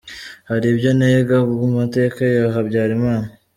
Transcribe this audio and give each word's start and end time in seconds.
Hali 0.49 0.65
ibyo 0.73 0.91
nenga 0.97 1.37
ku 1.57 1.65
mateka 1.77 2.19
ya 2.35 2.45
Habyalimana. 2.53 3.27